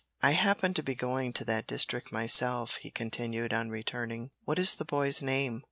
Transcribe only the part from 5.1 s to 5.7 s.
name?"